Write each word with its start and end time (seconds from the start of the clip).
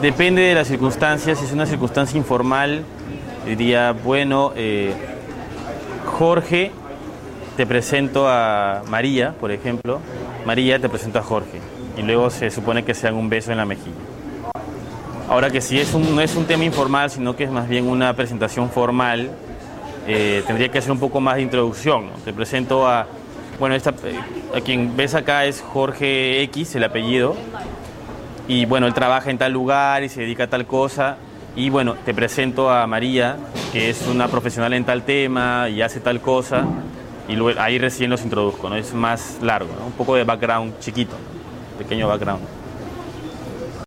Depende 0.00 0.42
de 0.42 0.54
las 0.54 0.68
circunstancias, 0.68 1.38
si 1.38 1.44
es 1.44 1.52
una 1.52 1.66
circunstancia 1.66 2.16
informal, 2.16 2.82
diría, 3.46 3.92
bueno, 3.92 4.52
eh, 4.56 4.92
Jorge, 6.06 6.72
te 7.56 7.66
presento 7.66 8.28
a 8.28 8.82
María, 8.88 9.34
por 9.38 9.52
ejemplo, 9.52 10.00
María, 10.44 10.78
te 10.80 10.88
presento 10.88 11.18
a 11.18 11.22
Jorge, 11.22 11.60
y 11.96 12.02
luego 12.02 12.30
se 12.30 12.50
supone 12.50 12.84
que 12.84 12.94
se 12.94 13.06
dan 13.06 13.14
un 13.14 13.28
beso 13.28 13.52
en 13.52 13.58
la 13.58 13.64
mejilla. 13.64 13.94
Ahora 15.28 15.50
que 15.50 15.60
si 15.60 15.78
es 15.78 15.94
un, 15.94 16.16
no 16.16 16.20
es 16.20 16.34
un 16.34 16.46
tema 16.46 16.64
informal, 16.64 17.10
sino 17.10 17.36
que 17.36 17.44
es 17.44 17.50
más 17.50 17.68
bien 17.68 17.88
una 17.88 18.14
presentación 18.14 18.70
formal, 18.70 19.30
eh, 20.06 20.42
tendría 20.46 20.68
que 20.68 20.78
hacer 20.78 20.90
un 20.90 20.98
poco 20.98 21.20
más 21.20 21.36
de 21.36 21.42
introducción. 21.42 22.10
Te 22.24 22.32
presento 22.32 22.88
a, 22.88 23.06
bueno, 23.60 23.74
esta, 23.74 23.90
eh, 23.90 24.18
a 24.54 24.60
quien 24.60 24.96
ves 24.96 25.14
acá 25.14 25.44
es 25.44 25.60
Jorge 25.60 26.42
X, 26.42 26.74
el 26.74 26.84
apellido, 26.84 27.36
y 28.52 28.66
bueno, 28.66 28.86
él 28.86 28.92
trabaja 28.92 29.30
en 29.30 29.38
tal 29.38 29.50
lugar 29.50 30.02
y 30.02 30.10
se 30.10 30.20
dedica 30.20 30.44
a 30.44 30.46
tal 30.46 30.66
cosa, 30.66 31.16
y 31.56 31.70
bueno, 31.70 31.94
te 32.04 32.12
presento 32.12 32.68
a 32.70 32.86
María, 32.86 33.38
que 33.72 33.88
es 33.88 34.06
una 34.06 34.28
profesional 34.28 34.74
en 34.74 34.84
tal 34.84 35.04
tema 35.04 35.70
y 35.70 35.80
hace 35.80 36.00
tal 36.00 36.20
cosa, 36.20 36.66
y 37.28 37.34
luego 37.34 37.58
ahí 37.58 37.78
recién 37.78 38.10
los 38.10 38.22
introduzco, 38.22 38.68
¿no? 38.68 38.76
Es 38.76 38.92
más 38.92 39.38
largo, 39.40 39.70
¿no? 39.78 39.86
un 39.86 39.92
poco 39.92 40.16
de 40.16 40.24
background 40.24 40.78
chiquito, 40.80 41.16
pequeño 41.78 42.08
background. 42.08 42.42